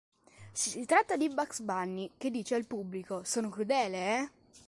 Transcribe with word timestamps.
Si 0.51 0.83
tratta 0.85 1.15
di 1.15 1.27
Bugs 1.29 1.59
Bunny, 1.59 2.09
che 2.17 2.31
dice 2.31 2.55
al 2.55 2.65
pubblico: 2.65 3.21
"Sono 3.23 3.49
crudele, 3.49 4.17
eh?". 4.17 4.29